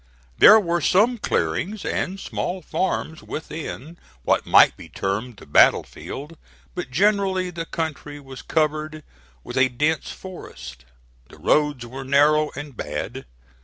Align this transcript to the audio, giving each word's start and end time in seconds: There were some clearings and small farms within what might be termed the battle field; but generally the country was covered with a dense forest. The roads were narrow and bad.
There 0.39 0.59
were 0.59 0.81
some 0.81 1.19
clearings 1.19 1.85
and 1.85 2.19
small 2.19 2.63
farms 2.63 3.21
within 3.21 3.99
what 4.23 4.47
might 4.47 4.75
be 4.75 4.89
termed 4.89 5.37
the 5.37 5.45
battle 5.45 5.83
field; 5.83 6.39
but 6.73 6.89
generally 6.89 7.51
the 7.51 7.67
country 7.67 8.19
was 8.19 8.41
covered 8.41 9.03
with 9.43 9.57
a 9.57 9.69
dense 9.69 10.11
forest. 10.11 10.85
The 11.29 11.37
roads 11.37 11.85
were 11.85 12.03
narrow 12.03 12.49
and 12.55 12.75
bad. 12.75 13.27